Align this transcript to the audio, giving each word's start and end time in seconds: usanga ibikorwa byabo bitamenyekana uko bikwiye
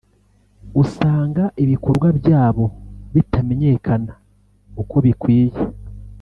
usanga 0.83 1.43
ibikorwa 1.63 2.07
byabo 2.19 2.65
bitamenyekana 3.13 4.11
uko 4.81 4.95
bikwiye 5.05 5.57